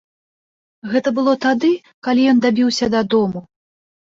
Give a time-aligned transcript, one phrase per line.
[0.93, 1.71] Гэта было тады,
[2.07, 3.39] калі ён дабіўся дадому.